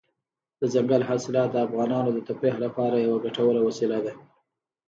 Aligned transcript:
دځنګل 0.59 1.01
حاصلات 1.09 1.49
د 1.51 1.57
افغانانو 1.67 2.09
د 2.13 2.19
تفریح 2.27 2.55
لپاره 2.65 2.95
یوه 3.05 3.19
ګټوره 3.25 3.59
وسیله 3.67 3.97
ده. 4.05 4.13